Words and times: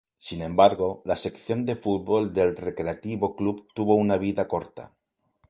Sin 0.17 0.41
embargo, 0.41 1.03
la 1.05 1.15
sección 1.15 1.63
de 1.67 1.75
fútbol 1.75 2.33
del 2.33 2.57
Recreation 2.57 3.35
Club 3.35 3.67
tuvo 3.75 3.93
una 3.93 4.17
vida 4.17 4.47
corta. 4.47 4.95